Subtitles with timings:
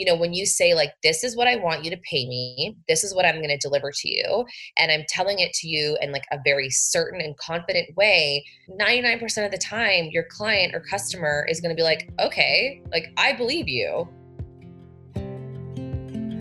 [0.00, 2.74] you know, when you say, like, this is what I want you to pay me,
[2.88, 4.46] this is what I'm going to deliver to you,
[4.78, 8.42] and I'm telling it to you in like a very certain and confident way,
[8.80, 13.12] 99% of the time, your client or customer is going to be like, okay, like,
[13.18, 14.08] I believe you.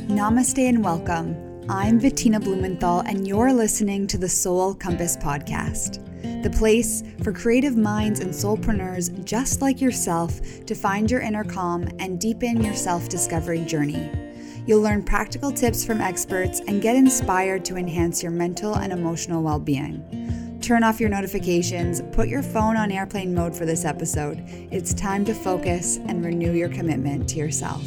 [0.07, 1.36] Namaste and welcome.
[1.68, 6.09] I'm Bettina Blumenthal, and you're listening to the Soul Compass Podcast
[6.44, 11.88] the place for creative minds and soulpreneurs just like yourself to find your inner calm
[12.00, 14.10] and deepen your self discovery journey.
[14.66, 19.41] You'll learn practical tips from experts and get inspired to enhance your mental and emotional
[19.41, 20.60] well being.
[20.62, 24.44] Turn off your notifications, put your phone on airplane mode for this episode.
[24.72, 27.84] It's time to focus and renew your commitment to yourself.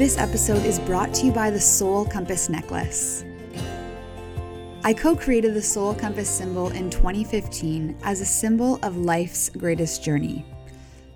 [0.00, 3.22] This episode is brought to you by the Soul Compass necklace.
[4.82, 10.02] I co created the Soul Compass symbol in 2015 as a symbol of life's greatest
[10.02, 10.46] journey.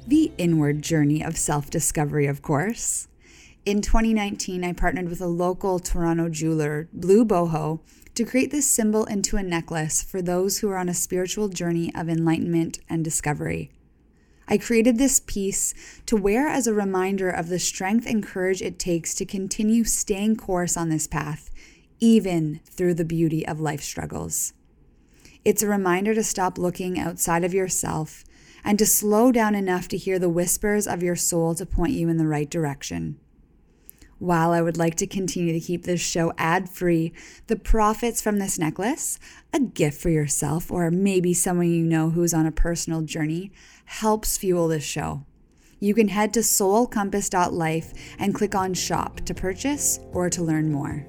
[0.06, 3.08] The inward journey of self discovery, of course.
[3.64, 7.80] In 2019, I partnered with a local Toronto jeweler, Blue Boho,
[8.14, 11.90] to create this symbol into a necklace for those who are on a spiritual journey
[11.94, 13.70] of enlightenment and discovery.
[14.46, 15.74] I created this piece
[16.06, 20.36] to wear as a reminder of the strength and courage it takes to continue staying
[20.36, 21.50] course on this path,
[21.98, 24.52] even through the beauty of life struggles.
[25.44, 28.24] It's a reminder to stop looking outside of yourself
[28.64, 32.08] and to slow down enough to hear the whispers of your soul to point you
[32.08, 33.18] in the right direction.
[34.18, 37.12] While I would like to continue to keep this show ad free,
[37.46, 39.18] the profits from this necklace,
[39.52, 43.52] a gift for yourself or maybe someone you know who's on a personal journey,
[43.84, 45.24] helps fuel this show.
[45.80, 51.06] You can head to soulcompass.life and click on shop to purchase or to learn more.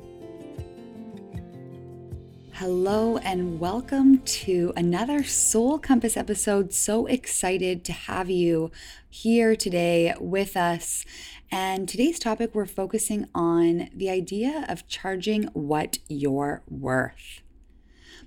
[2.53, 6.73] Hello and welcome to another Soul Compass episode.
[6.73, 8.71] So excited to have you
[9.09, 11.05] here today with us.
[11.51, 17.41] And today's topic, we're focusing on the idea of charging what you're worth.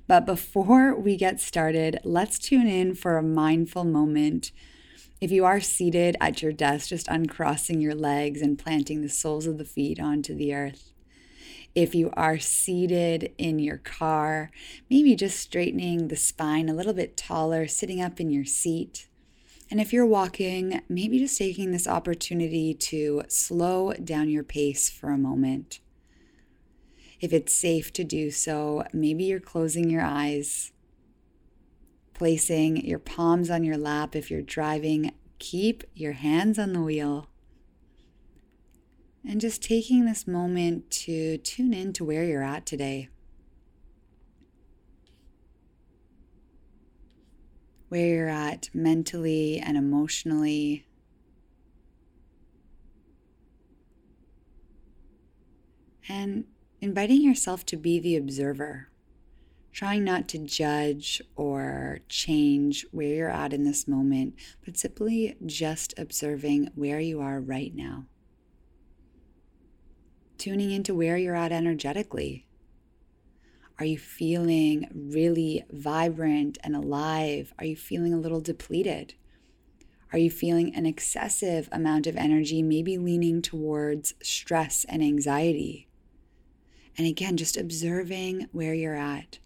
[0.08, 4.52] But before we get started, let's tune in for a mindful moment.
[5.20, 9.46] If you are seated at your desk, just uncrossing your legs and planting the soles
[9.46, 10.94] of the feet onto the earth.
[11.74, 14.50] If you are seated in your car,
[14.88, 19.08] maybe just straightening the spine a little bit taller, sitting up in your seat.
[19.70, 25.10] And if you're walking, maybe just taking this opportunity to slow down your pace for
[25.10, 25.80] a moment.
[27.20, 30.72] If it's safe to do so, maybe you're closing your eyes,
[32.14, 34.14] placing your palms on your lap.
[34.14, 37.28] If you're driving, keep your hands on the wheel.
[39.26, 43.08] And just taking this moment to tune in to where you're at today.
[47.88, 50.84] where you're at mentally and emotionally.
[56.08, 56.44] And
[56.80, 58.88] inviting yourself to be the observer,
[59.72, 64.34] trying not to judge or change where you're at in this moment,
[64.64, 68.06] but simply just observing where you are right now.
[70.36, 72.48] Tuning into where you're at energetically
[73.80, 77.54] are you feeling really vibrant and alive?
[77.60, 79.14] Are you feeling a little depleted?
[80.12, 85.87] Are you feeling an excessive amount of energy, maybe leaning towards stress and anxiety?
[86.98, 89.38] And again, just observing where you're at.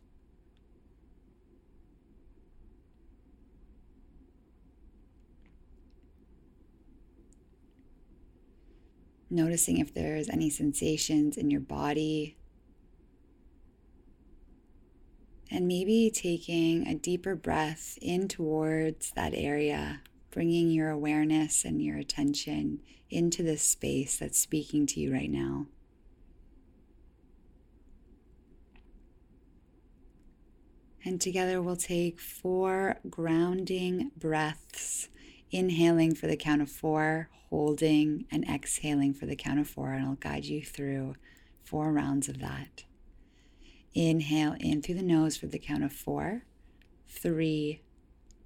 [9.30, 12.36] Noticing if there's any sensations in your body
[15.54, 21.98] And maybe taking a deeper breath in towards that area, bringing your awareness and your
[21.98, 22.80] attention
[23.10, 25.66] into this space that's speaking to you right now.
[31.04, 35.08] And together we'll take four grounding breaths,
[35.50, 39.92] inhaling for the count of four, holding, and exhaling for the count of four.
[39.92, 41.16] And I'll guide you through
[41.64, 42.84] four rounds of that.
[43.94, 46.44] Inhale in through the nose for the count of four,
[47.08, 47.82] three,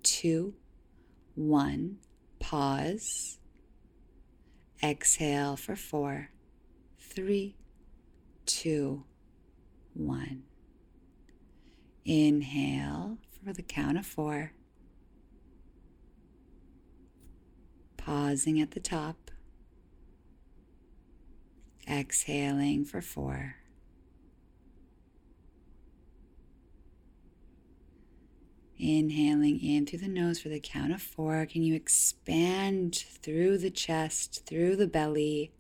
[0.02, 0.54] two,
[1.34, 1.98] one.
[2.40, 3.38] Pause.
[4.82, 6.31] Exhale for four,
[6.98, 7.56] three,
[8.44, 9.04] two,
[9.94, 10.42] one.
[12.06, 14.53] Inhale for the count of four.
[17.97, 19.32] Pausing at the top.
[21.91, 23.56] Exhaling for four.
[28.79, 31.44] Inhaling in through the nose for the count of four.
[31.47, 35.50] Can you expand through the chest, through the belly?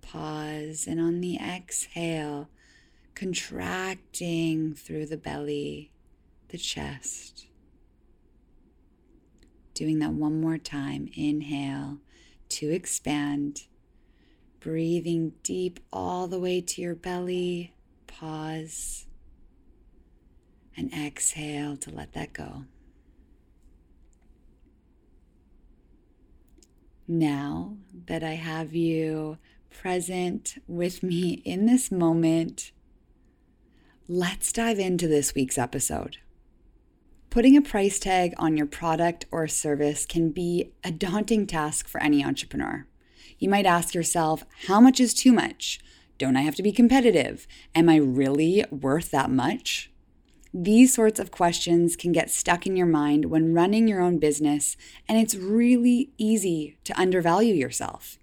[0.00, 0.86] Pause.
[0.86, 2.48] And on the exhale,
[3.14, 5.90] contracting through the belly,
[6.48, 7.46] the chest.
[9.74, 11.08] Doing that one more time.
[11.14, 11.98] Inhale
[12.50, 13.64] to expand.
[14.60, 17.72] Breathing deep all the way to your belly.
[18.06, 19.06] Pause
[20.76, 22.64] and exhale to let that go.
[27.08, 27.76] Now
[28.06, 29.38] that I have you
[29.70, 32.72] present with me in this moment,
[34.12, 36.16] let's dive into this week's episode.
[37.30, 42.02] Putting a price tag on your product or service can be a daunting task for
[42.02, 42.88] any entrepreneur.
[43.38, 45.78] You might ask yourself, how much is too much?
[46.18, 47.46] Don't I have to be competitive?
[47.72, 49.92] Am I really worth that much?
[50.52, 54.76] These sorts of questions can get stuck in your mind when running your own business,
[55.08, 58.18] and it's really easy to undervalue yourself.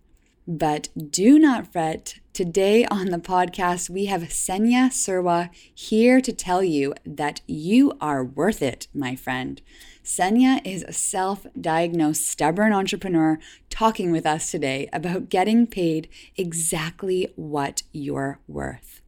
[0.49, 2.19] But do not fret.
[2.31, 8.23] Today on the podcast, we have Senya Surwa here to tell you that you are
[8.23, 9.61] worth it, my friend.
[10.05, 13.39] Senya is a self diagnosed stubborn entrepreneur
[13.69, 16.07] talking with us today about getting paid
[16.37, 19.01] exactly what you're worth.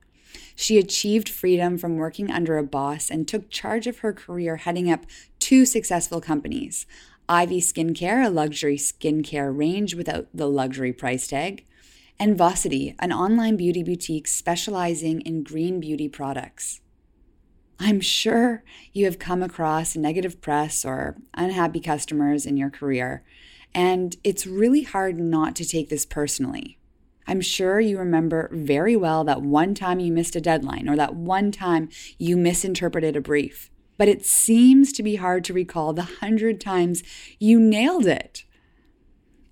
[0.57, 4.91] She achieved freedom from working under a boss and took charge of her career heading
[4.91, 5.05] up
[5.39, 6.85] two successful companies
[7.31, 11.63] Ivy Skincare, a luxury skincare range without the luxury price tag,
[12.17, 16.81] and Vosity, an online beauty boutique specializing in green beauty products.
[17.79, 23.23] I'm sure you have come across negative press or unhappy customers in your career,
[23.75, 26.79] and it's really hard not to take this personally.
[27.27, 31.13] I'm sure you remember very well that one time you missed a deadline or that
[31.13, 33.69] one time you misinterpreted a brief.
[33.99, 37.03] But it seems to be hard to recall the hundred times
[37.37, 38.45] you nailed it.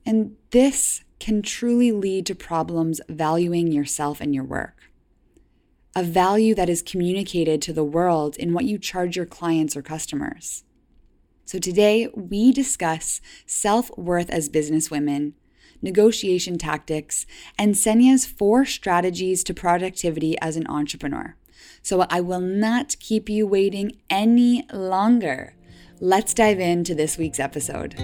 [0.05, 4.89] And this can truly lead to problems valuing yourself and your work.
[5.97, 9.81] A value that is communicated to the world in what you charge your clients or
[9.81, 10.63] customers.
[11.43, 15.33] So, today we discuss self worth as businesswomen
[15.81, 17.25] negotiation tactics,
[17.57, 21.35] and Senya's four strategies to productivity as an entrepreneur.
[21.81, 25.55] So I will not keep you waiting any longer.
[25.99, 27.95] Let's dive into this week's episode.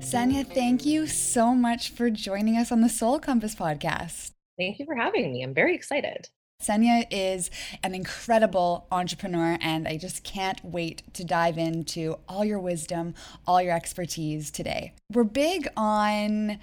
[0.00, 4.32] Senya, thank you so much for joining us on the Soul Compass podcast.
[4.58, 5.44] Thank you for having me.
[5.44, 6.28] I'm very excited.
[6.60, 7.50] Senya is
[7.82, 13.14] an incredible entrepreneur, and I just can't wait to dive into all your wisdom,
[13.46, 14.92] all your expertise today.
[15.12, 16.58] We're big on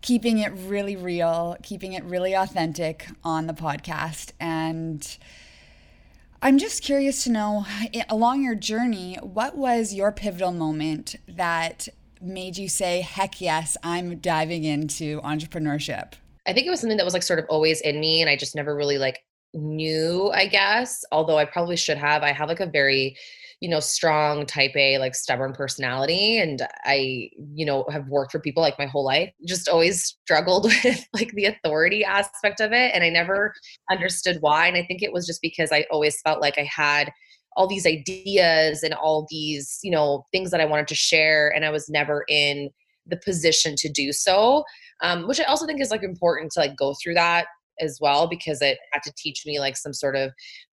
[0.00, 4.32] keeping it really real, keeping it really authentic on the podcast.
[4.38, 5.16] And
[6.40, 11.88] I'm just curious to know eh, along your journey, what was your pivotal moment that
[12.20, 16.14] made you say, heck yes, I'm diving into entrepreneurship?
[16.46, 18.36] I think it was something that was like sort of always in me and I
[18.36, 19.22] just never really like
[19.52, 22.22] knew, I guess, although I probably should have.
[22.22, 23.16] I have like a very,
[23.60, 26.38] you know, strong type A, like stubborn personality.
[26.38, 30.64] And I, you know, have worked for people like my whole life, just always struggled
[30.84, 32.92] with like the authority aspect of it.
[32.94, 33.52] And I never
[33.90, 34.68] understood why.
[34.68, 37.10] And I think it was just because I always felt like I had
[37.56, 41.52] all these ideas and all these, you know, things that I wanted to share.
[41.54, 42.70] And I was never in
[43.06, 44.62] the position to do so.
[45.00, 47.46] Um, which I also think is like important to like go through that
[47.80, 50.32] as well because it had to teach me like some sort of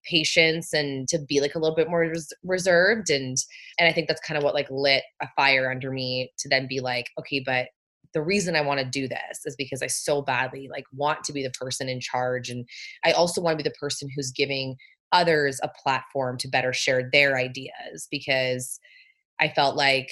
[0.10, 3.38] patience and to be like a little bit more res- reserved and
[3.80, 6.68] and I think that's kind of what like lit a fire under me to then
[6.68, 7.68] be like okay but
[8.14, 11.34] the reason I want to do this is because I so badly like want to
[11.34, 12.66] be the person in charge and
[13.04, 14.78] I also want to be the person who's giving
[15.12, 18.80] others a platform to better share their ideas because
[19.40, 20.10] I felt like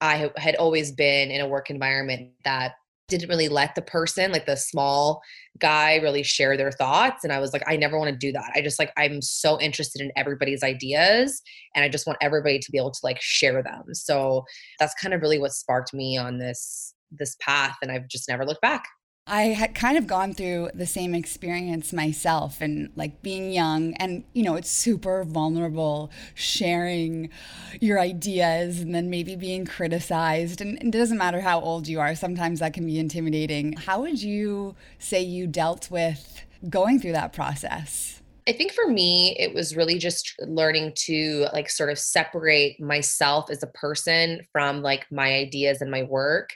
[0.00, 2.72] I had always been in a work environment that
[3.08, 5.20] didn't really let the person like the small
[5.58, 8.50] guy really share their thoughts and i was like i never want to do that.
[8.54, 11.42] I just like i'm so interested in everybody's ideas
[11.74, 13.94] and i just want everybody to be able to like share them.
[13.94, 14.44] So
[14.78, 18.44] that's kind of really what sparked me on this this path and i've just never
[18.44, 18.84] looked back
[19.26, 24.22] I had kind of gone through the same experience myself and like being young and
[24.34, 27.30] you know it's super vulnerable sharing
[27.80, 32.14] your ideas and then maybe being criticized and it doesn't matter how old you are
[32.14, 33.72] sometimes that can be intimidating.
[33.72, 38.20] How would you say you dealt with going through that process?
[38.46, 43.50] I think for me, it was really just learning to like sort of separate myself
[43.50, 46.50] as a person from like my ideas and my work.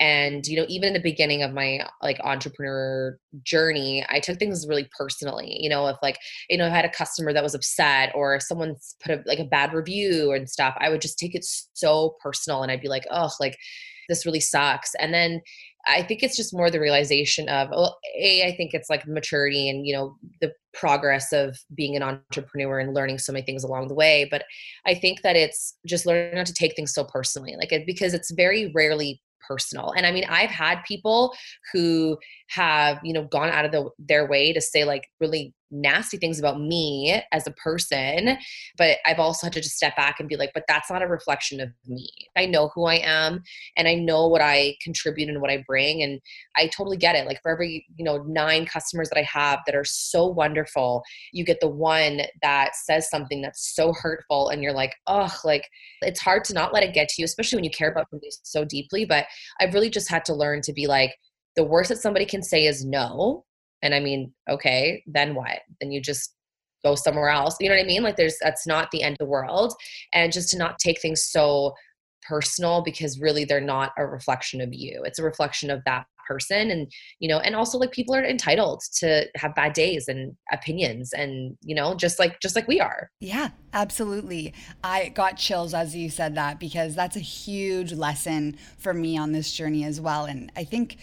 [0.00, 4.66] And, you know, even in the beginning of my like entrepreneur journey, I took things
[4.66, 5.58] really personally.
[5.60, 8.96] You know, if like, you know, I had a customer that was upset or someone's
[9.02, 12.62] put a, like a bad review and stuff, I would just take it so personal
[12.62, 13.58] and I'd be like, oh, like,
[14.08, 14.94] this really sucks.
[15.00, 15.40] And then
[15.86, 19.68] I think it's just more the realization of, well, A, I think it's like maturity
[19.68, 23.88] and, you know, the progress of being an entrepreneur and learning so many things along
[23.88, 24.26] the way.
[24.30, 24.44] But
[24.86, 28.14] I think that it's just learning not to take things so personally, like, it, because
[28.14, 29.92] it's very rarely personal.
[29.96, 31.34] And I mean, I've had people
[31.72, 36.16] who have, you know, gone out of the, their way to say like really nasty
[36.16, 38.36] things about me as a person
[38.76, 41.06] but i've also had to just step back and be like but that's not a
[41.06, 42.08] reflection of me.
[42.36, 43.42] I know who i am
[43.76, 46.20] and i know what i contribute and what i bring and
[46.56, 47.26] i totally get it.
[47.26, 51.02] Like for every you know nine customers that i have that are so wonderful
[51.32, 55.68] you get the one that says something that's so hurtful and you're like oh like
[56.02, 58.30] it's hard to not let it get to you especially when you care about something
[58.42, 59.26] so deeply but
[59.60, 61.14] i've really just had to learn to be like
[61.56, 63.44] the worst that somebody can say is no
[63.84, 65.60] and I mean, okay, then what?
[65.80, 66.34] Then you just
[66.84, 67.56] go somewhere else.
[67.60, 68.02] You know what I mean?
[68.02, 69.74] Like there's that's not the end of the world.
[70.12, 71.74] And just to not take things so
[72.26, 75.02] personal because really they're not a reflection of you.
[75.04, 78.82] It's a reflection of that person and you know and also like people are entitled
[78.94, 83.10] to have bad days and opinions and you know just like just like we are
[83.20, 88.94] yeah absolutely i got chills as you said that because that's a huge lesson for
[88.94, 90.96] me on this journey as well and i think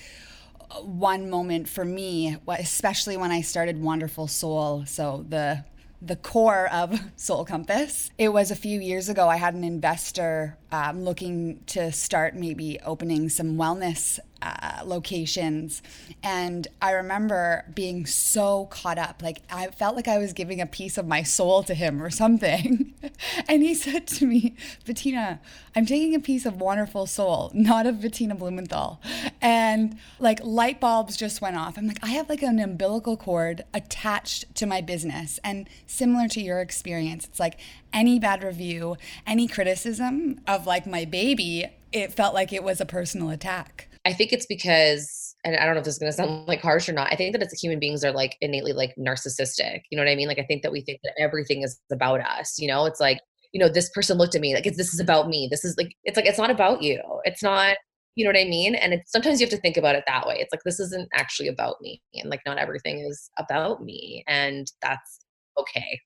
[0.82, 4.86] one moment for me, especially when I started Wonderful Soul.
[4.86, 5.66] So the
[6.02, 8.10] the core of Soul Compass.
[8.18, 9.30] It was a few years ago.
[9.30, 15.82] I had an investor um, looking to start maybe opening some wellness uh, locations.
[16.24, 19.22] And I remember being so caught up.
[19.22, 22.10] Like, I felt like I was giving a piece of my soul to him or
[22.10, 22.94] something.
[23.48, 24.56] and he said to me,
[24.86, 25.40] Bettina,
[25.76, 29.02] I'm taking a piece of wonderful soul, not of Bettina Blumenthal.
[29.42, 31.78] And like light bulbs just went off.
[31.78, 35.40] I'm like, I have like an umbilical cord attached to my business.
[35.44, 37.60] And similar to your experience, it's like
[37.94, 42.86] any bad review, any criticism of like my baby, it felt like it was a
[42.86, 43.88] personal attack.
[44.06, 46.62] I think it's because, and I don't know if this is going to sound like
[46.62, 47.12] harsh or not.
[47.12, 49.82] I think that it's human beings are like innately like narcissistic.
[49.90, 50.28] You know what I mean?
[50.28, 52.58] Like I think that we think that everything is about us.
[52.58, 53.20] You know, it's like
[53.54, 55.48] you know this person looked at me like this is about me.
[55.50, 57.02] This is like it's like it's not about you.
[57.24, 57.78] It's not.
[58.16, 58.76] You know what I mean?
[58.76, 60.36] And it's sometimes you have to think about it that way.
[60.38, 64.70] It's like this isn't actually about me, and like not everything is about me, and
[64.82, 65.20] that's
[65.58, 66.00] okay.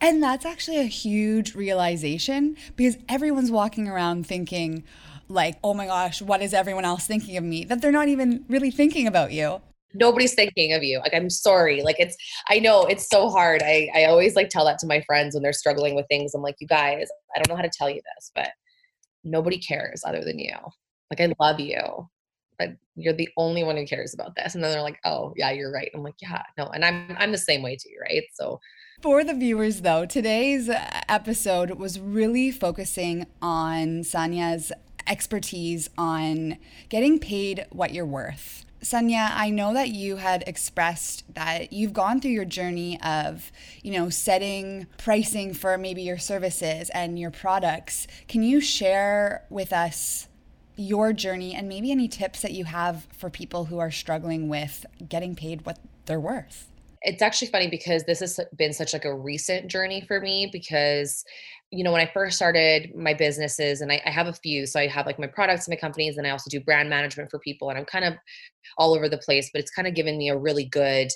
[0.00, 4.84] And that's actually a huge realization because everyone's walking around thinking,
[5.28, 7.64] like, oh my gosh, what is everyone else thinking of me?
[7.64, 9.60] That they're not even really thinking about you.
[9.94, 10.98] Nobody's thinking of you.
[10.98, 11.82] Like, I'm sorry.
[11.82, 12.16] Like, it's,
[12.48, 13.62] I know it's so hard.
[13.62, 16.34] I, I always like tell that to my friends when they're struggling with things.
[16.34, 18.48] I'm like, you guys, I don't know how to tell you this, but
[19.22, 20.54] nobody cares other than you.
[21.10, 22.08] Like, I love you,
[22.58, 24.54] but you're the only one who cares about this.
[24.54, 25.90] And then they're like, oh, yeah, you're right.
[25.94, 26.66] I'm like, yeah, no.
[26.66, 28.24] And I'm, I'm the same way too, right?
[28.34, 28.60] So,
[29.00, 30.70] for the viewers, though, today's
[31.08, 34.72] episode was really focusing on Sania's
[35.06, 36.58] expertise on
[36.88, 38.64] getting paid what you're worth.
[38.84, 43.50] Sanya, I know that you had expressed that you've gone through your journey of,
[43.82, 48.06] you know, setting pricing for maybe your services and your products.
[48.28, 50.28] Can you share with us
[50.76, 54.84] your journey and maybe any tips that you have for people who are struggling with
[55.08, 56.70] getting paid what they're worth?
[57.00, 61.24] It's actually funny because this has been such like a recent journey for me because
[61.74, 64.78] you know, when I first started my businesses, and I, I, have a few, so
[64.78, 67.38] I have like my products and my companies, and I also do brand management for
[67.40, 68.14] people, and I'm kind of
[68.78, 71.08] all over the place, but it's kind of given me a really good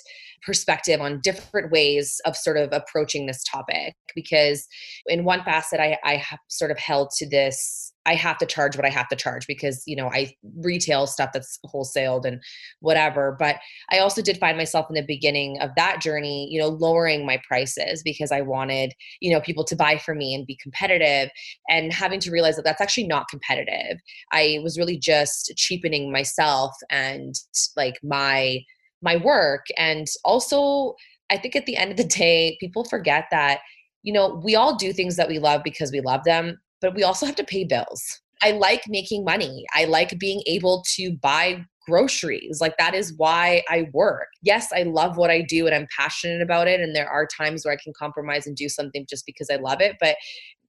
[0.45, 3.95] perspective on different ways of sort of approaching this topic.
[4.15, 4.67] Because
[5.07, 8.75] in one facet, I, I have sort of held to this I have to charge
[8.75, 12.41] what I have to charge because, you know, I retail stuff that's wholesaled and
[12.79, 13.35] whatever.
[13.37, 13.57] But
[13.91, 17.39] I also did find myself in the beginning of that journey, you know, lowering my
[17.47, 21.29] prices because I wanted, you know, people to buy from me and be competitive
[21.69, 23.99] and having to realize that that's actually not competitive.
[24.31, 27.35] I was really just cheapening myself and
[27.77, 28.63] like my
[29.03, 30.95] my work and also
[31.29, 33.59] I think at the end of the day people forget that
[34.01, 37.03] you know, we all do things that we love because we love them but we
[37.03, 38.21] also have to pay bills.
[38.41, 39.65] I like making money.
[39.73, 42.61] I like being able to buy groceries.
[42.61, 44.27] Like that is why I work.
[44.43, 46.79] Yes, I love what I do and I'm passionate about it.
[46.79, 49.81] And there are times where I can compromise and do something just because I love
[49.81, 49.97] it.
[49.99, 50.15] But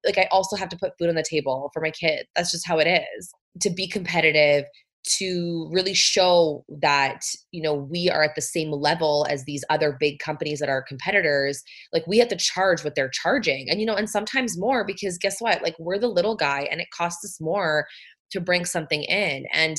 [0.05, 2.26] like I also have to put food on the table for my kid.
[2.35, 3.33] That's just how it is.
[3.61, 4.64] To be competitive,
[5.02, 7.21] to really show that
[7.52, 10.83] you know we are at the same level as these other big companies that are
[10.83, 14.85] competitors like we have to charge what they're charging and you know and sometimes more
[14.85, 15.62] because guess what?
[15.62, 17.87] Like we're the little guy and it costs us more
[18.30, 19.76] to bring something in and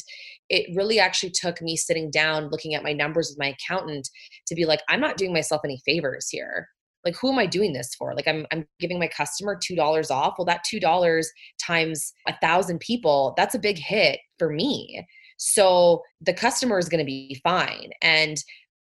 [0.49, 4.09] it really actually took me sitting down looking at my numbers with my accountant
[4.45, 6.67] to be like i'm not doing myself any favors here
[7.05, 10.11] like who am i doing this for like i'm, I'm giving my customer two dollars
[10.11, 15.05] off well that two dollars times a thousand people that's a big hit for me
[15.37, 18.43] so the customer is going to be fine and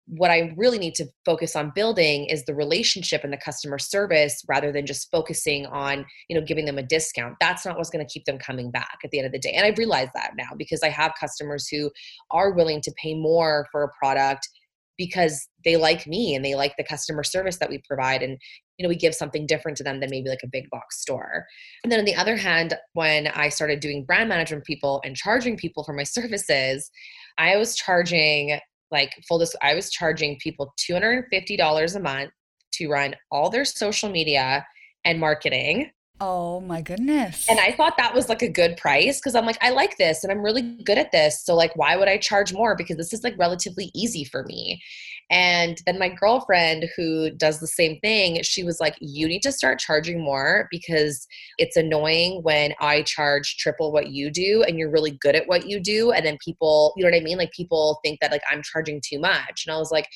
[0.06, 4.44] what I really need to focus on building is the relationship and the customer service
[4.46, 7.36] rather than just focusing on, you know, giving them a discount.
[7.40, 9.52] That's not what's going to keep them coming back at the end of the day.
[9.52, 11.90] And I've realized that now because I have customers who
[12.30, 14.48] are willing to pay more for a product
[14.96, 18.38] because they like me and they like the customer service that we provide and
[18.78, 21.46] you know we give something different to them than maybe like a big box store.
[21.82, 25.56] And then on the other hand when i started doing brand management people and charging
[25.56, 26.90] people for my services
[27.38, 28.58] i was charging
[28.90, 32.30] like full this i was charging people $250 a month
[32.72, 34.66] to run all their social media
[35.04, 37.48] and marketing Oh my goodness.
[37.48, 40.22] And I thought that was like a good price because I'm like, I like this
[40.22, 41.44] and I'm really good at this.
[41.44, 42.76] So, like, why would I charge more?
[42.76, 44.80] Because this is like relatively easy for me.
[45.28, 49.50] And then my girlfriend, who does the same thing, she was like, You need to
[49.50, 51.26] start charging more because
[51.58, 55.68] it's annoying when I charge triple what you do and you're really good at what
[55.68, 56.12] you do.
[56.12, 57.38] And then people, you know what I mean?
[57.38, 59.64] Like, people think that like I'm charging too much.
[59.66, 60.06] And I was like,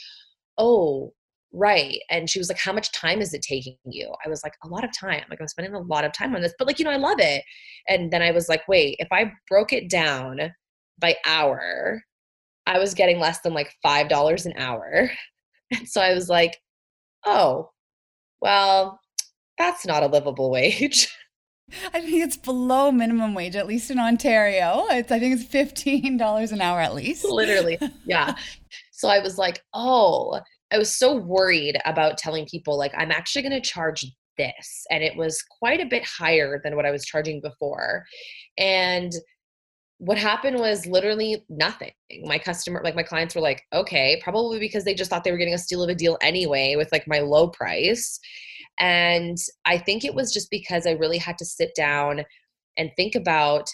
[0.59, 1.13] Oh,
[1.53, 4.53] right and she was like how much time is it taking you i was like
[4.65, 6.79] a lot of time like i'm spending a lot of time on this but like
[6.79, 7.43] you know i love it
[7.89, 10.39] and then i was like wait if i broke it down
[10.99, 12.03] by hour
[12.67, 15.11] i was getting less than like five dollars an hour
[15.71, 16.59] and so i was like
[17.25, 17.71] oh
[18.43, 19.01] well
[19.57, 21.09] that's not a livable wage
[21.93, 24.87] I think it's below minimum wage, at least in Ontario.
[24.89, 27.27] It's I think it's fifteen dollars an hour at least.
[27.27, 28.35] Literally, yeah.
[28.91, 30.41] so I was like, oh,
[30.73, 34.05] I was so worried about telling people like I'm actually going to charge
[34.37, 38.05] this and it was quite a bit higher than what I was charging before.
[38.57, 39.13] And
[39.99, 41.91] what happened was literally nothing.
[42.23, 45.39] My customer, like my clients were like, okay, probably because they just thought they were
[45.39, 48.21] getting a steal of a deal anyway with like my low price.
[48.79, 52.25] And I think it was just because I really had to sit down
[52.77, 53.69] and think about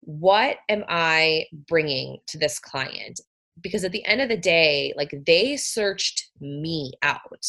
[0.00, 3.20] what am I bringing to this client?
[3.60, 7.46] Because at the end of the day like they searched me out.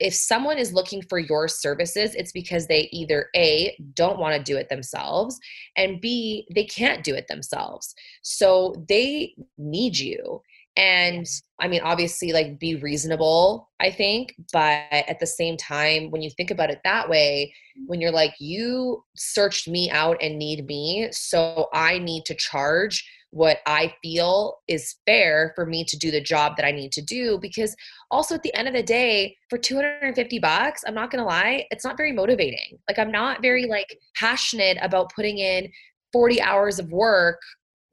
[0.00, 4.52] If someone is looking for your services it's because they either a don't want to
[4.52, 5.38] do it themselves
[5.76, 7.94] and b they can't do it themselves.
[8.22, 10.42] So they need you.
[10.76, 11.26] And
[11.60, 16.30] i mean obviously like be reasonable i think but at the same time when you
[16.30, 17.54] think about it that way
[17.86, 23.08] when you're like you searched me out and need me so i need to charge
[23.34, 27.02] what I feel is fair for me to do the job that I need to
[27.02, 27.36] do.
[27.42, 27.74] Because
[28.08, 31.84] also at the end of the day, for 250 bucks, I'm not gonna lie, it's
[31.84, 32.78] not very motivating.
[32.88, 33.72] Like I'm not very mm-hmm.
[33.72, 35.68] like passionate about putting in
[36.12, 37.40] 40 hours of work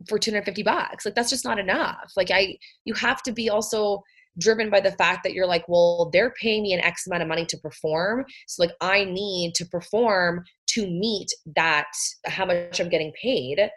[0.08, 1.06] for 250 bucks.
[1.06, 2.12] Like that's just not enough.
[2.15, 4.04] Like I you have to be also
[4.39, 7.27] driven by the fact that you're like, well, they're paying me an X amount of
[7.27, 8.25] money to perform.
[8.47, 11.88] So like I need to perform to meet that
[12.27, 13.71] how much I'm getting paid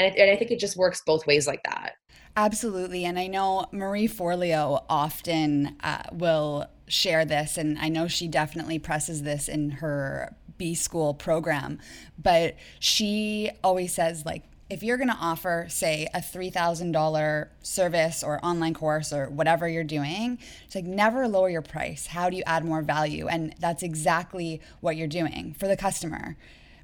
[0.00, 1.94] and I, and I think it just works both ways like that.
[2.36, 3.04] Absolutely.
[3.04, 8.78] And I know Marie Forleo often uh, will share this, and I know she definitely
[8.78, 11.78] presses this in her B School program,
[12.18, 18.44] but she always says, like, if you're going to offer, say, a $3,000 service or
[18.44, 22.06] online course or whatever you're doing, it's like never lower your price.
[22.06, 23.26] How do you add more value?
[23.26, 26.36] And that's exactly what you're doing for the customer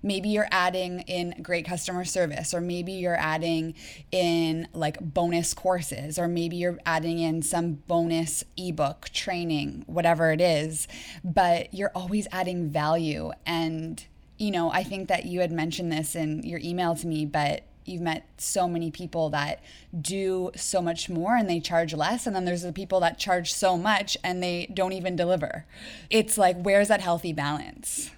[0.02, 3.74] maybe you're adding in great customer service or maybe you're adding
[4.12, 10.40] in like bonus courses or maybe you're adding in some bonus ebook training whatever it
[10.40, 10.88] is
[11.24, 13.30] but you're always adding value.
[13.44, 14.04] And
[14.38, 17.62] you know i think that you had mentioned this in your email to me but
[17.86, 19.62] you've met so many people that
[19.98, 23.52] do so much more and they charge less and then there's the people that charge
[23.52, 25.64] so much and they don't even deliver.
[26.10, 28.10] It's like where's that healthy balance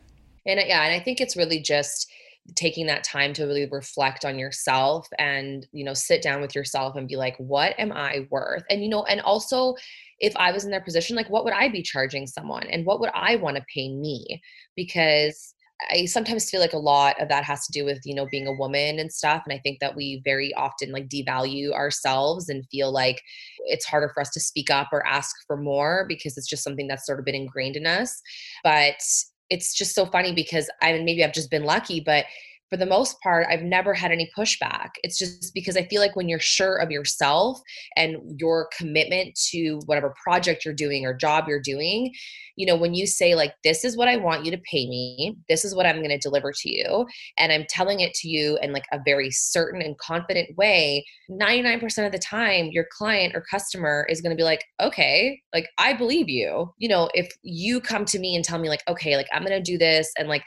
[0.47, 2.11] and uh, yeah and i think it's really just
[2.55, 6.97] taking that time to really reflect on yourself and you know sit down with yourself
[6.97, 9.75] and be like what am i worth and you know and also
[10.21, 13.01] if i was in their position like what would i be charging someone and what
[13.01, 14.41] would i want to pay me
[14.77, 15.55] because
[15.91, 18.49] I sometimes feel like a lot of that has to do with, you know, being
[18.49, 19.43] a woman and stuff.
[19.47, 23.23] And I think that we very often like devalue ourselves and feel like
[23.67, 26.89] it's harder for us to speak up or ask for more because it's just something
[26.89, 28.21] that's sort of been ingrained in us.
[28.65, 29.01] But
[29.51, 32.25] it's just so funny because I mean maybe I've just been lucky, but
[32.71, 34.91] for the most part, I've never had any pushback.
[35.03, 37.61] It's just because I feel like when you're sure of yourself
[37.97, 42.13] and your commitment to whatever project you're doing or job you're doing,
[42.57, 45.37] you know, when you say, like, this is what I want you to pay me,
[45.49, 47.07] this is what I'm going to deliver to you,
[47.39, 52.05] and I'm telling it to you in like a very certain and confident way, 99%
[52.05, 55.93] of the time, your client or customer is going to be like, okay, like, I
[55.93, 56.73] believe you.
[56.79, 59.53] You know, if you come to me and tell me, like, okay, like, I'm going
[59.53, 60.45] to do this, and like,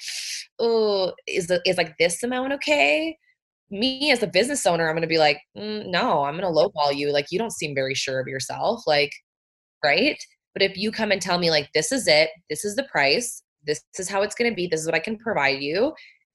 [0.60, 3.18] oh, is the is like this amount okay?
[3.70, 7.12] Me as a business owner, I'm gonna be like, mm, no, I'm gonna lowball you.
[7.12, 8.82] Like you don't seem very sure of yourself.
[8.86, 9.12] Like,
[9.84, 10.18] right?
[10.54, 13.44] But if you come and tell me like this is it, this is the price,
[13.66, 15.94] this is how it's gonna be, this is what I can provide you,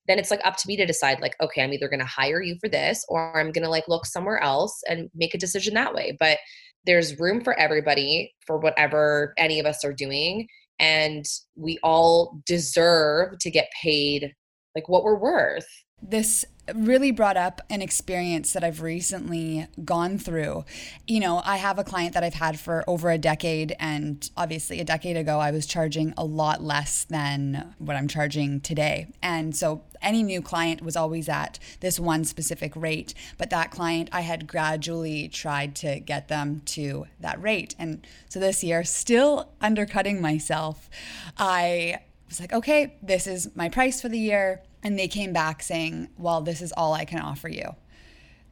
[0.08, 2.42] then it's like up to me to decide like okay i'm either going to hire
[2.42, 5.74] you for this or i'm going to like look somewhere else and make a decision
[5.74, 6.38] that way but
[6.84, 10.46] there's room for everybody for whatever any of us are doing
[10.78, 11.24] and
[11.56, 14.32] we all deserve to get paid
[14.76, 15.84] like what we're worth.
[16.02, 20.64] This really brought up an experience that I've recently gone through.
[21.06, 24.80] You know, I have a client that I've had for over a decade, and obviously,
[24.80, 29.06] a decade ago, I was charging a lot less than what I'm charging today.
[29.22, 34.10] And so, any new client was always at this one specific rate, but that client,
[34.12, 37.74] I had gradually tried to get them to that rate.
[37.78, 40.90] And so, this year, still undercutting myself,
[41.38, 44.62] I was like, okay, this is my price for the year.
[44.82, 47.74] And they came back saying, well, this is all I can offer you.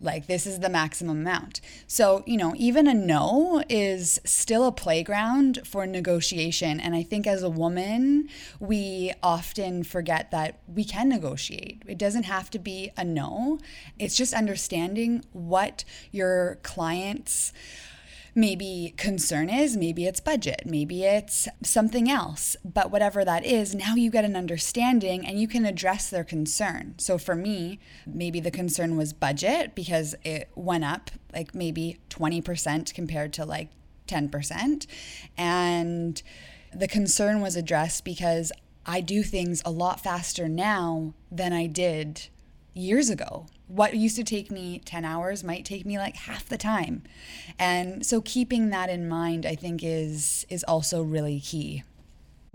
[0.00, 1.60] Like, this is the maximum amount.
[1.86, 6.78] So, you know, even a no is still a playground for negotiation.
[6.78, 8.28] And I think as a woman,
[8.60, 11.82] we often forget that we can negotiate.
[11.86, 13.60] It doesn't have to be a no,
[13.98, 17.52] it's just understanding what your clients
[18.34, 22.56] maybe concern is, maybe it's budget, maybe it's something else.
[22.64, 26.94] But whatever that is, now you get an understanding and you can address their concern.
[26.98, 32.92] So for me, maybe the concern was budget because it went up like maybe 20%
[32.94, 33.68] compared to like
[34.08, 34.86] 10%.
[35.36, 36.22] And
[36.74, 38.52] the concern was addressed because
[38.86, 42.28] I do things a lot faster now than I did
[42.74, 43.46] years ago.
[43.66, 47.02] What used to take me 10 hours might take me like half the time.
[47.58, 51.82] And so keeping that in mind I think is is also really key.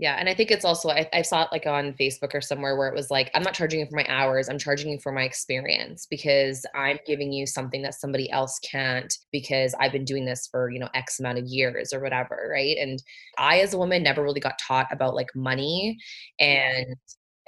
[0.00, 2.74] Yeah, and I think it's also I, I, saw it like on Facebook or somewhere
[2.74, 5.12] where it was like I'm not charging you for my hours, I'm charging you for
[5.12, 10.24] my experience because I'm giving you something that somebody else can't because I've been doing
[10.24, 12.78] this for, you know, X amount of years or whatever, right?
[12.80, 12.98] And
[13.36, 15.98] I as a woman never really got taught about like money
[16.38, 16.96] and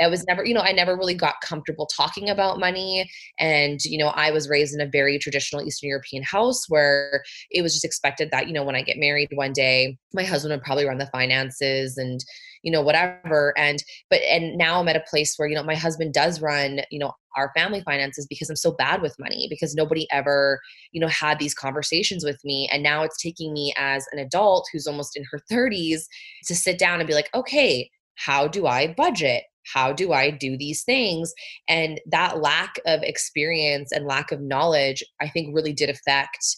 [0.03, 3.09] I was never, you know, I never really got comfortable talking about money.
[3.39, 7.63] And, you know, I was raised in a very traditional Eastern European house where it
[7.63, 10.63] was just expected that, you know, when I get married one day, my husband would
[10.65, 12.25] probably run the finances and,
[12.63, 13.55] you know, whatever.
[13.57, 16.81] And, but, and now I'm at a place where, you know, my husband does run,
[16.91, 20.61] you know, our family finances because I'm so bad with money because nobody ever,
[20.93, 22.69] you know, had these conversations with me.
[22.73, 26.03] And now it's taking me as an adult who's almost in her 30s
[26.47, 29.45] to sit down and be like, okay, how do I budget?
[29.73, 31.33] How do I do these things?
[31.69, 36.57] And that lack of experience and lack of knowledge, I think, really did affect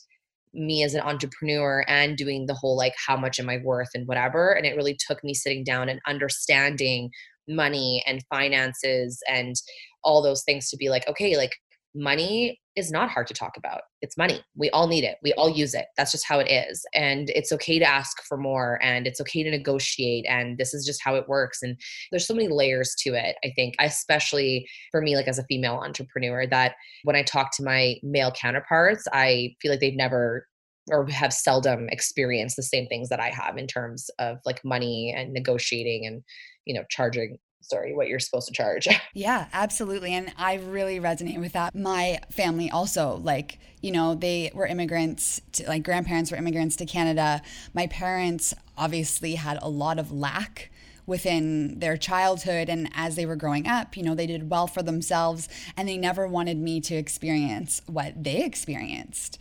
[0.53, 4.07] me as an entrepreneur and doing the whole like, how much am I worth and
[4.07, 4.53] whatever.
[4.53, 7.11] And it really took me sitting down and understanding
[7.49, 9.55] money and finances and
[10.03, 11.53] all those things to be like, okay, like
[11.95, 13.83] money is not hard to talk about.
[14.03, 14.41] It's money.
[14.57, 15.17] We all need it.
[15.23, 15.87] We all use it.
[15.97, 16.85] That's just how it is.
[16.95, 20.27] And it's okay to ask for more and it's okay to negotiate.
[20.29, 21.63] And this is just how it works.
[21.63, 21.79] And
[22.11, 25.81] there's so many layers to it, I think, especially for me, like as a female
[25.85, 30.47] entrepreneur, that when I talk to my male counterparts, I feel like they've never
[30.91, 35.15] or have seldom experienced the same things that I have in terms of like money
[35.17, 36.23] and negotiating and,
[36.67, 38.89] you know, charging sorry what you're supposed to charge.
[39.17, 41.75] Yeah absolutely and i really resonate with that.
[41.75, 46.87] My family also like you know they were immigrants to, like grandparents were immigrants to
[46.87, 47.43] canada.
[47.73, 50.71] My parents obviously had a lot of lack
[51.07, 54.83] within their childhood and as they were growing up you know they did well for
[54.83, 59.39] themselves and they never wanted me to experience what they experienced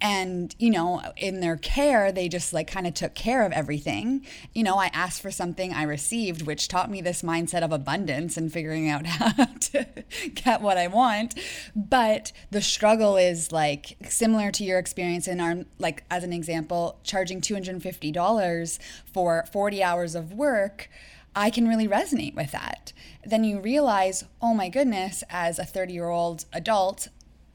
[0.00, 4.24] and you know in their care they just like kind of took care of everything
[4.52, 8.36] you know i asked for something i received which taught me this mindset of abundance
[8.36, 9.86] and figuring out how to
[10.34, 11.34] get what i want
[11.74, 16.98] but the struggle is like similar to your experience in our like as an example
[17.02, 18.78] charging $250
[19.12, 20.88] for 40 hours of work
[21.38, 22.94] I can really resonate with that.
[23.22, 27.08] Then you realize, oh my goodness, as a 30 year old adult,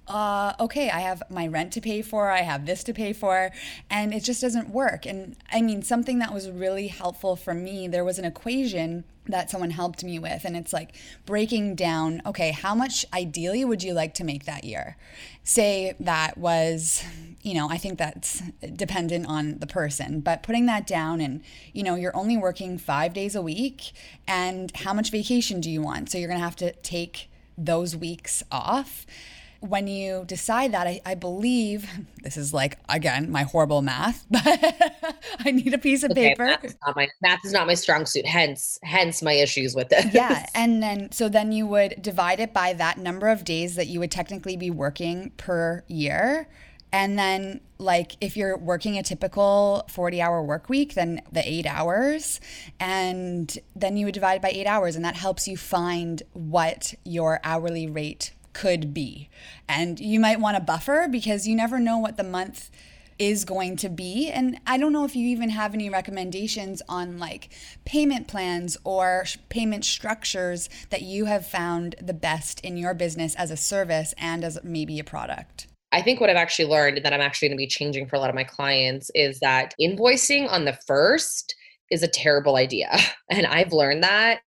[0.07, 3.51] uh, okay, I have my rent to pay for, I have this to pay for,
[3.89, 5.05] and it just doesn't work.
[5.05, 9.49] And I mean, something that was really helpful for me, there was an equation that
[9.51, 13.93] someone helped me with, and it's like breaking down okay, how much ideally would you
[13.93, 14.97] like to make that year?
[15.43, 17.03] Say that was,
[17.41, 18.41] you know, I think that's
[18.75, 23.13] dependent on the person, but putting that down and, you know, you're only working five
[23.13, 23.93] days a week,
[24.27, 26.09] and how much vacation do you want?
[26.09, 29.05] So you're gonna have to take those weeks off
[29.61, 31.87] when you decide that, I, I, believe
[32.23, 34.43] this is like again my horrible math, but
[35.39, 36.45] I need a piece of okay, paper.
[36.45, 40.13] Math is, my, math is not my strong suit, hence hence my issues with it.
[40.13, 43.87] yeah, and then so then you would divide it by that number of days that
[43.87, 46.47] you would technically be working per year.
[46.93, 51.65] And then, like, if you're working a typical 40 hour work week, then the eight
[51.65, 52.41] hours.
[52.81, 57.39] And then you would divide by eight hours, and that helps you find what your
[57.45, 59.29] hourly rate could be.
[59.67, 62.69] And you might want a buffer because you never know what the month
[63.21, 64.29] is going to be.
[64.29, 67.49] And I don't know if you even have any recommendations on like
[67.85, 73.51] payment plans or payment structures that you have found the best in your business as
[73.51, 75.67] a service and as maybe a product.
[75.91, 78.19] I think what I've actually learned that I'm actually going to be changing for a
[78.19, 81.53] lot of my clients is that invoicing on the first
[81.91, 82.89] is a terrible idea.
[83.29, 84.41] And I've learned that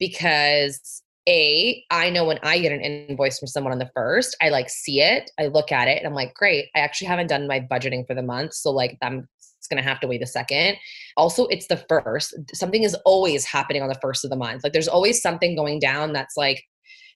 [0.00, 4.48] because a i know when i get an invoice from someone on the first i
[4.48, 7.46] like see it i look at it and i'm like great i actually haven't done
[7.46, 9.26] my budgeting for the month so like i'm
[9.64, 10.76] it's going to have to wait a second.
[11.16, 14.74] Also it's the first something is always happening on the first of the month like
[14.74, 16.62] there's always something going down that's like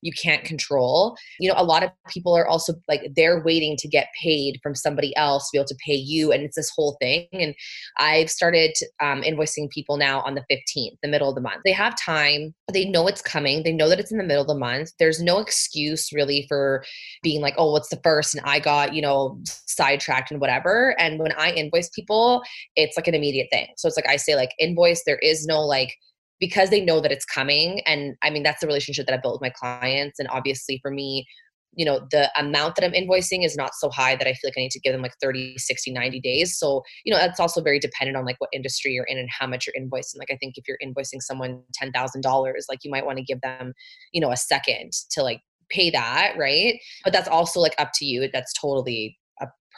[0.02, 1.16] you can't control.
[1.38, 4.74] You know, a lot of people are also like they're waiting to get paid from
[4.74, 7.26] somebody else to be able to pay you, and it's this whole thing.
[7.32, 7.54] And
[7.98, 11.62] I've started um, invoicing people now on the 15th, the middle of the month.
[11.64, 14.48] They have time, they know it's coming, they know that it's in the middle of
[14.48, 14.92] the month.
[14.98, 16.84] There's no excuse really for
[17.22, 18.34] being like, oh, what's the first?
[18.34, 20.94] And I got, you know, sidetracked and whatever.
[20.98, 22.42] And when I invoice people,
[22.76, 23.66] it's like an immediate thing.
[23.76, 25.94] So it's like I say, like, invoice, there is no like,
[26.40, 29.34] because they know that it's coming and i mean that's the relationship that i built
[29.34, 31.26] with my clients and obviously for me
[31.74, 34.54] you know the amount that i'm invoicing is not so high that i feel like
[34.56, 37.60] i need to give them like 30 60 90 days so you know that's also
[37.60, 40.36] very dependent on like what industry you're in and how much you're invoicing like i
[40.36, 43.72] think if you're invoicing someone $10000 like you might want to give them
[44.12, 46.80] you know a second to like pay that right?
[47.04, 49.18] But that's also like up to you that's totally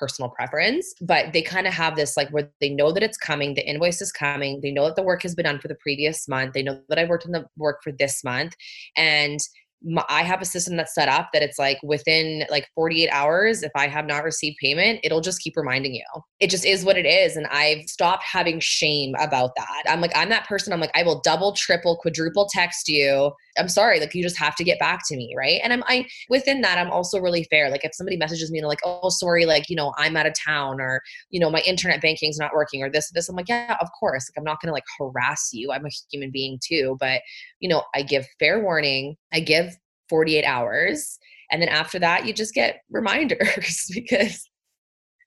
[0.00, 3.54] personal preference, but they kind of have this like where they know that it's coming,
[3.54, 6.26] the invoice is coming, they know that the work has been done for the previous
[6.26, 8.54] month, they know that I worked on the work for this month,
[8.96, 9.38] and
[9.82, 13.62] my, I have a system that's set up that it's like within like 48 hours,
[13.62, 16.04] if I have not received payment, it'll just keep reminding you.
[16.38, 17.36] It just is what it is.
[17.36, 19.82] And I've stopped having shame about that.
[19.88, 20.72] I'm like, I'm that person.
[20.72, 23.32] I'm like, I will double, triple, quadruple text you.
[23.58, 24.00] I'm sorry.
[24.00, 25.34] Like, you just have to get back to me.
[25.36, 25.60] Right.
[25.62, 27.70] And I'm, I, within that, I'm also really fair.
[27.70, 30.34] Like, if somebody messages me and like, oh, sorry, like, you know, I'm out of
[30.34, 33.76] town or, you know, my internet banking's not working or this, this, I'm like, yeah,
[33.80, 34.30] of course.
[34.30, 35.72] Like, I'm not going to like harass you.
[35.72, 36.96] I'm a human being too.
[37.00, 37.22] But,
[37.60, 39.16] you know, I give fair warning.
[39.32, 39.76] I give
[40.08, 41.18] 48 hours.
[41.50, 44.48] And then after that, you just get reminders because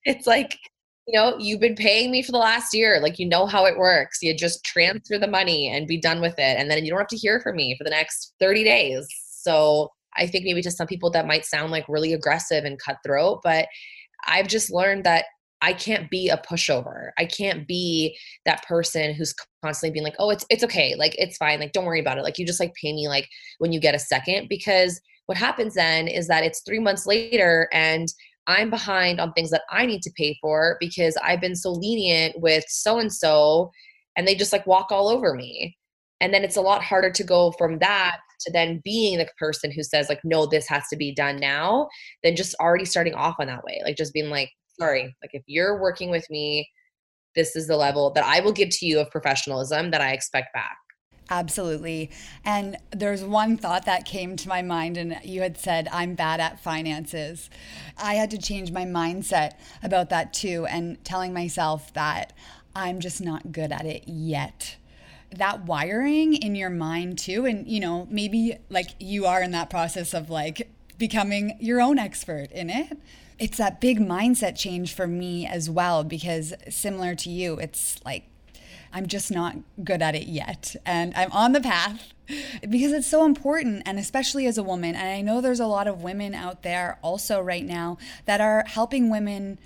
[0.05, 0.57] it's like,
[1.07, 2.99] you know, you've been paying me for the last year.
[3.01, 4.19] Like, you know how it works.
[4.21, 6.57] You just transfer the money and be done with it.
[6.57, 9.05] And then you don't have to hear from me for the next 30 days.
[9.41, 13.41] So I think maybe to some people that might sound like really aggressive and cutthroat,
[13.43, 13.67] but
[14.25, 15.25] I've just learned that
[15.63, 17.11] I can't be a pushover.
[17.17, 20.93] I can't be that person who's constantly being like, "Oh, it's it's okay.
[20.95, 21.59] Like it's fine.
[21.59, 22.23] Like don't worry about it.
[22.23, 25.75] Like you just like pay me like when you get a second because what happens
[25.75, 28.09] then is that it's 3 months later and
[28.45, 32.39] I'm behind on things that I need to pay for because I've been so lenient
[32.41, 33.71] with so and so
[34.17, 35.77] and they just like walk all over me.
[36.19, 39.71] And then it's a lot harder to go from that to then being the person
[39.71, 41.87] who says like no this has to be done now
[42.21, 43.81] than just already starting off on that way.
[43.85, 46.67] Like just being like sorry, like if you're working with me,
[47.35, 50.53] this is the level that I will give to you of professionalism that I expect
[50.53, 50.77] back.
[51.29, 52.11] Absolutely.
[52.43, 56.39] And there's one thought that came to my mind, and you had said, I'm bad
[56.39, 57.49] at finances.
[57.97, 62.33] I had to change my mindset about that too, and telling myself that
[62.75, 64.75] I'm just not good at it yet.
[65.31, 69.69] That wiring in your mind too, and you know, maybe like you are in that
[69.69, 72.97] process of like becoming your own expert in it
[73.39, 78.23] it's that big mindset change for me as well because similar to you it's like
[78.91, 82.13] i'm just not good at it yet and i'm on the path
[82.69, 85.87] because it's so important and especially as a woman and i know there's a lot
[85.87, 89.57] of women out there also right now that are helping women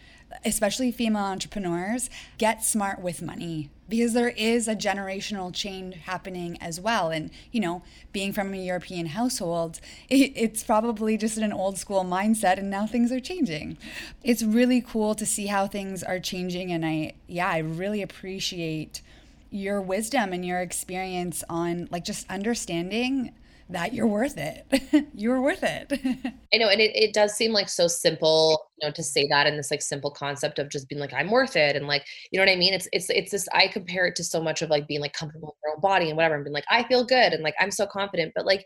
[0.43, 6.80] especially female entrepreneurs get smart with money because there is a generational change happening as
[6.80, 7.10] well.
[7.10, 12.04] And, you know, being from a European household, it, it's probably just an old school
[12.04, 13.78] mindset, and now things are changing.
[14.23, 16.71] It's really cool to see how things are changing.
[16.71, 19.02] And I, yeah, I really appreciate
[19.50, 23.34] your wisdom and your experience on like just understanding
[23.69, 24.65] that you're worth it.
[25.13, 25.91] you're worth it.
[26.53, 26.69] I know.
[26.69, 29.71] And it, it does seem like so simple, you know, to say that in this
[29.71, 31.75] like simple concept of just being like, I'm worth it.
[31.75, 32.73] And like, you know what I mean?
[32.73, 35.49] It's, it's, it's this, I compare it to so much of like being like comfortable
[35.49, 36.36] in your own body and whatever.
[36.36, 37.34] And being like, I feel good.
[37.34, 38.65] And like, I'm so confident, but like,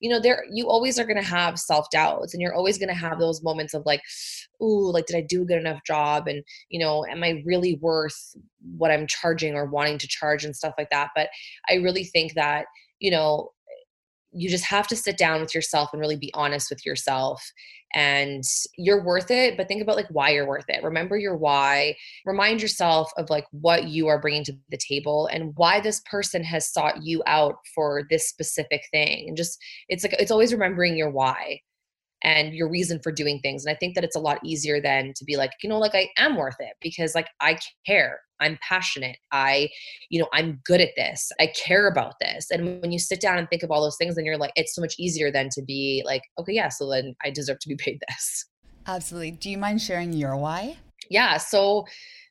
[0.00, 2.88] you know, there, you always are going to have self doubts and you're always going
[2.88, 4.02] to have those moments of like,
[4.62, 6.28] Ooh, like, did I do a good enough job?
[6.28, 8.36] And, you know, am I really worth
[8.76, 11.10] what I'm charging or wanting to charge and stuff like that?
[11.16, 11.30] But
[11.68, 12.66] I really think that,
[13.00, 13.50] you know,
[14.32, 17.42] you just have to sit down with yourself and really be honest with yourself
[17.94, 18.42] and
[18.78, 20.82] you're worth it but think about like why you're worth it.
[20.82, 21.94] Remember your why.
[22.24, 26.42] Remind yourself of like what you are bringing to the table and why this person
[26.44, 29.28] has sought you out for this specific thing.
[29.28, 31.60] And just it's like it's always remembering your why
[32.22, 33.64] and your reason for doing things.
[33.64, 35.94] And I think that it's a lot easier than to be like, you know, like
[35.94, 38.20] I am worth it because like I care.
[38.40, 39.18] I'm passionate.
[39.30, 39.68] I,
[40.10, 41.30] you know, I'm good at this.
[41.38, 42.50] I care about this.
[42.50, 44.74] And when you sit down and think of all those things, then you're like, it's
[44.74, 47.76] so much easier than to be like, okay, yeah, so then I deserve to be
[47.78, 48.46] paid this.
[48.86, 49.30] Absolutely.
[49.32, 50.76] Do you mind sharing your why?
[51.08, 51.36] Yeah.
[51.36, 51.86] So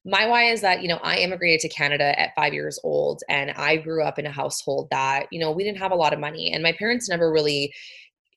[0.06, 3.51] my why is that you know i immigrated to canada at five years old and
[3.51, 6.19] i grew up in a household that you know we didn't have a lot of
[6.19, 7.71] money and my parents never really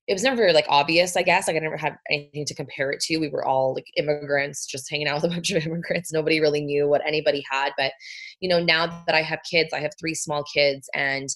[0.06, 1.48] it was never like obvious, I guess.
[1.48, 3.18] Like I never had anything to compare it to.
[3.18, 6.12] We were all like immigrants, just hanging out with a bunch of immigrants.
[6.12, 7.72] Nobody really knew what anybody had.
[7.78, 7.92] But,
[8.40, 11.28] you know, now that I have kids, I have three small kids and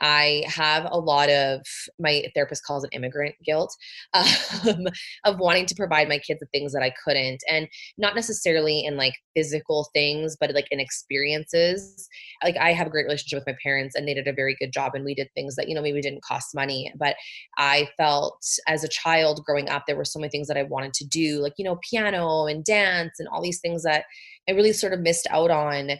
[0.00, 1.60] I have a lot of
[1.98, 3.74] my therapist calls it immigrant guilt
[4.14, 4.86] um,
[5.24, 8.96] of wanting to provide my kids the things that I couldn't, and not necessarily in
[8.96, 12.08] like physical things, but like in experiences.
[12.42, 14.72] Like I have a great relationship with my parents, and they did a very good
[14.72, 17.16] job, and we did things that you know maybe didn't cost money, but
[17.58, 20.94] I felt as a child growing up there were so many things that I wanted
[20.94, 24.04] to do, like you know piano and dance and all these things that
[24.48, 25.92] I really sort of missed out on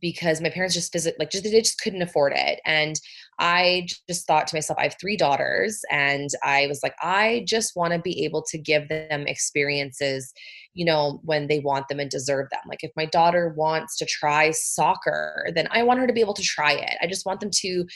[0.00, 2.96] because my parents just visit like just they just couldn't afford it and
[3.40, 7.74] i just thought to myself i have three daughters and i was like i just
[7.74, 10.32] want to be able to give them experiences
[10.74, 12.60] you know when they want them and deserve them.
[12.68, 16.34] Like if my daughter wants to try soccer then i want her to be able
[16.34, 16.96] to try it.
[17.00, 17.86] I just want them to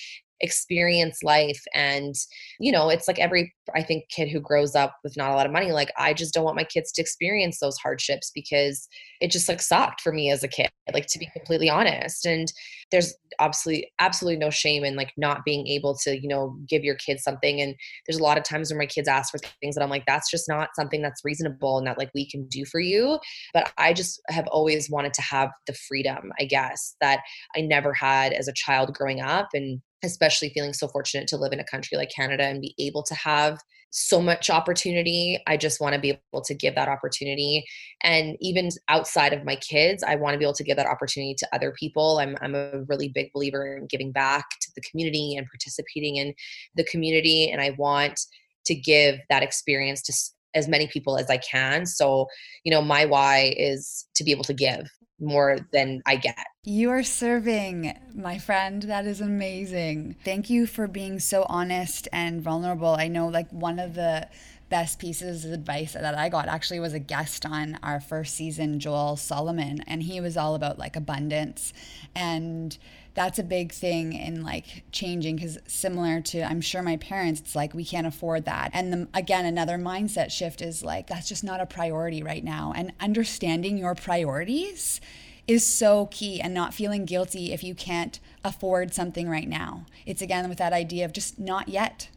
[0.41, 2.15] experience life and
[2.59, 5.47] you know it's like every i think kid who grows up with not a lot
[5.47, 8.89] of money like i just don't want my kids to experience those hardships because
[9.21, 12.53] it just like sucked for me as a kid like to be completely honest and
[12.91, 16.97] there's absolutely absolutely no shame in like not being able to you know give your
[16.97, 17.75] kids something and
[18.07, 20.31] there's a lot of times when my kids ask for things that i'm like that's
[20.31, 23.19] just not something that's reasonable and that like we can do for you
[23.53, 27.21] but i just have always wanted to have the freedom i guess that
[27.57, 31.53] i never had as a child growing up and especially feeling so fortunate to live
[31.53, 33.59] in a country like Canada and be able to have
[33.97, 35.39] so much opportunity.
[35.47, 37.65] I just want to be able to give that opportunity.
[38.03, 41.37] And even outside of my kids, I want to be able to give that opportunity
[41.39, 42.19] to other people.
[42.19, 46.35] I'm, I'm a really big believer in giving back to the community and participating in
[46.75, 47.49] the community.
[47.51, 48.21] And I want
[48.67, 50.13] to give that experience to
[50.57, 51.87] as many people as I can.
[51.87, 52.27] So,
[52.65, 54.89] you know, my why is to be able to give
[55.21, 56.37] more than I get.
[56.65, 58.83] You are serving, my friend.
[58.83, 60.17] That is amazing.
[60.25, 62.97] Thank you for being so honest and vulnerable.
[62.99, 64.29] I know, like, one of the
[64.71, 68.81] best pieces of advice that I got actually was a guest on our first season,
[68.81, 71.73] Joel Solomon, and he was all about like abundance.
[72.15, 72.77] And
[73.15, 77.55] that's a big thing in like changing because similar to i'm sure my parents it's
[77.55, 78.71] like we can't afford that.
[78.73, 82.73] And the, again another mindset shift is like that's just not a priority right now.
[82.75, 85.01] And understanding your priorities
[85.47, 89.85] is so key and not feeling guilty if you can't afford something right now.
[90.07, 92.09] It's again with that idea of just not yet.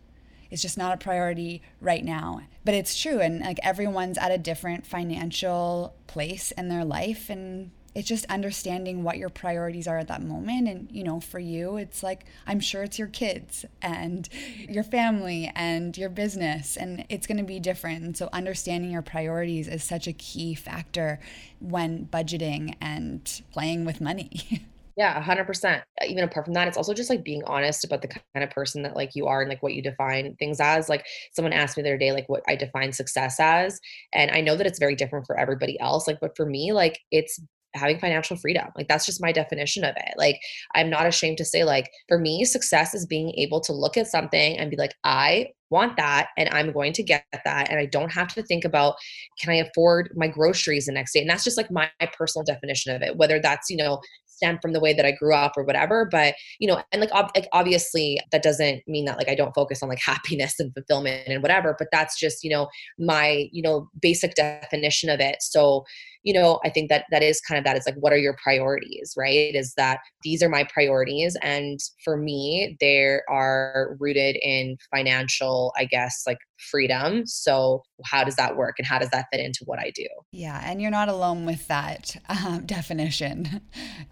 [0.49, 2.41] It's just not a priority right now.
[2.63, 7.71] But it's true and like everyone's at a different financial place in their life and
[7.97, 11.77] it's just understanding what your priorities are at that moment and you know for you
[11.77, 14.29] it's like i'm sure it's your kids and
[14.69, 19.67] your family and your business and it's going to be different so understanding your priorities
[19.67, 21.19] is such a key factor
[21.59, 24.61] when budgeting and playing with money
[24.97, 25.83] Yeah, 100%.
[26.07, 28.81] Even apart from that, it's also just like being honest about the kind of person
[28.81, 30.89] that like you are and like what you define things as.
[30.89, 33.79] Like someone asked me the other day, like what I define success as.
[34.11, 36.07] And I know that it's very different for everybody else.
[36.07, 37.39] Like, but for me, like it's
[37.77, 38.67] having financial freedom.
[38.75, 40.13] Like that's just my definition of it.
[40.17, 40.39] Like
[40.75, 44.07] I'm not ashamed to say like for me success is being able to look at
[44.07, 47.85] something and be like I want that and I'm going to get that and I
[47.85, 48.95] don't have to think about
[49.39, 52.95] can I afford my groceries the next day and that's just like my personal definition
[52.95, 53.99] of it whether that's you know
[54.37, 56.07] stem from the way that I grew up or whatever.
[56.09, 59.53] But, you know, and like, ob- like obviously that doesn't mean that like I don't
[59.53, 62.67] focus on like happiness and fulfillment and whatever, but that's just, you know,
[62.97, 65.37] my, you know, basic definition of it.
[65.41, 65.83] So,
[66.23, 68.35] you know, I think that that is kind of that is like, what are your
[68.41, 69.55] priorities, right?
[69.55, 71.37] Is that these are my priorities.
[71.41, 77.25] And for me, they are rooted in financial, I guess, like freedom.
[77.25, 80.07] So, how does that work and how does that fit into what I do?
[80.31, 83.61] Yeah, and you're not alone with that um, definition.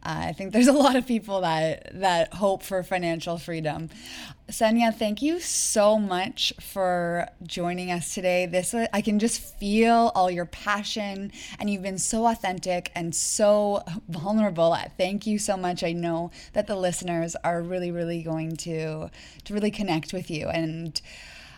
[0.03, 3.89] Uh, I think there's a lot of people that that hope for financial freedom.
[4.49, 8.45] Senya, thank you so much for joining us today.
[8.45, 13.83] This I can just feel all your passion and you've been so authentic and so
[14.07, 14.77] vulnerable.
[14.97, 15.83] Thank you so much.
[15.83, 19.09] I know that the listeners are really really going to
[19.45, 21.01] to really connect with you and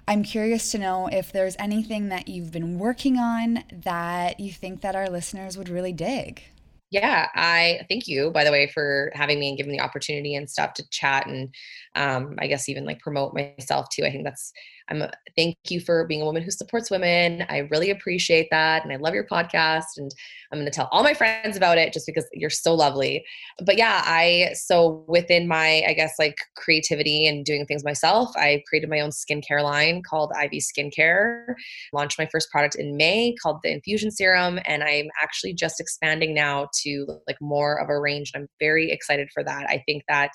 [0.08, 4.82] I'm curious to know if there's anything that you've been working on that you think
[4.82, 6.44] that our listeners would really dig.
[6.90, 10.50] Yeah, I thank you, by the way, for having me and giving the opportunity and
[10.50, 11.54] stuff to chat and
[11.98, 14.06] um, I guess even like promote myself too.
[14.06, 14.54] I think that's
[14.90, 17.46] I'm a, thank you for being a woman who supports women.
[17.50, 18.84] I really appreciate that.
[18.84, 19.98] And I love your podcast.
[19.98, 20.10] And
[20.52, 23.26] I'm going to tell all my friends about it just because you're so lovely.
[23.66, 28.64] But yeah, I, so within my, I guess, like creativity and doing things myself, I
[28.68, 31.56] created my own skincare line called Ivy Skincare.
[31.92, 34.60] Launched my first product in May called the Infusion Serum.
[34.66, 38.32] And I'm actually just expanding now to like more of a range.
[38.34, 39.66] And I'm very excited for that.
[39.70, 40.32] I think that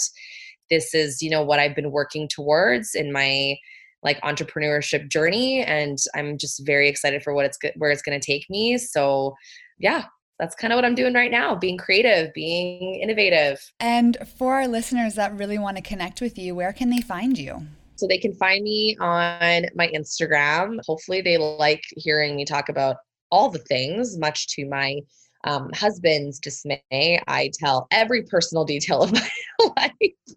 [0.73, 3.57] this is, you know, what I've been working towards in my
[4.03, 8.25] like entrepreneurship journey and i'm just very excited for what it's where it's going to
[8.25, 8.77] take me.
[8.79, 9.35] So
[9.79, 10.07] yeah
[10.39, 13.61] that's kind of what i'm doing right now being creative being innovative.
[13.79, 17.39] And for our listeners that really want to connect with you where can they find
[17.39, 17.65] you?
[17.95, 20.81] So they can find me on my instagram.
[20.87, 22.97] Hopefully they like hearing me talk about
[23.31, 24.99] all the things much to my
[25.45, 26.81] um, husband's dismay,
[27.27, 29.29] I tell every personal detail of my
[29.77, 30.37] life.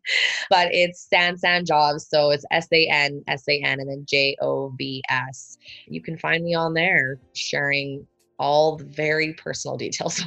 [0.49, 2.07] But it's San San Jobs.
[2.07, 5.57] So it's S A N S A N and then J O B S.
[5.87, 8.05] You can find me on there sharing
[8.37, 10.23] all the very personal details.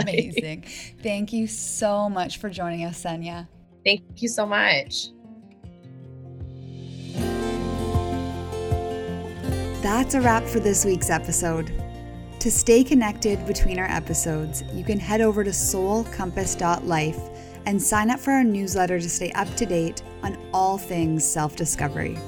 [0.00, 0.64] Amazing.
[1.02, 3.48] Thank you so much for joining us, Senya.
[3.84, 5.08] Thank you so much.
[9.82, 11.72] That's a wrap for this week's episode.
[12.40, 17.18] To stay connected between our episodes, you can head over to soulcompass.life
[17.66, 21.56] and sign up for our newsletter to stay up to date on all things self
[21.56, 22.18] discovery.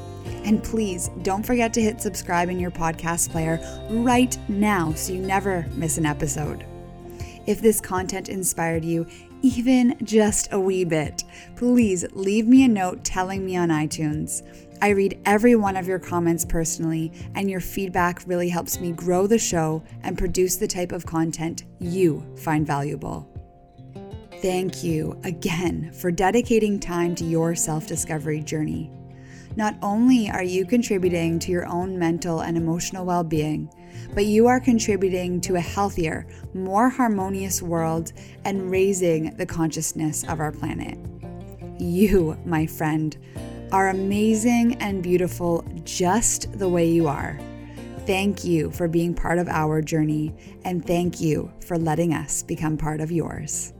[0.44, 3.60] And please don't forget to hit subscribe in your podcast player
[3.90, 6.64] right now so you never miss an episode.
[7.46, 9.06] If this content inspired you,
[9.42, 11.22] even just a wee bit,
[11.54, 14.42] please leave me a note telling me on iTunes.
[14.82, 19.26] I read every one of your comments personally, and your feedback really helps me grow
[19.26, 23.35] the show and produce the type of content you find valuable.
[24.46, 28.92] Thank you again for dedicating time to your self discovery journey.
[29.56, 33.68] Not only are you contributing to your own mental and emotional well being,
[34.14, 38.12] but you are contributing to a healthier, more harmonious world
[38.44, 40.96] and raising the consciousness of our planet.
[41.80, 43.16] You, my friend,
[43.72, 47.36] are amazing and beautiful just the way you are.
[48.06, 50.32] Thank you for being part of our journey,
[50.64, 53.72] and thank you for letting us become part of yours.